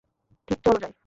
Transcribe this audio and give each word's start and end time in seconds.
ঠিক, 0.47 0.59
চল 0.65 0.75
যাই। 0.77 0.93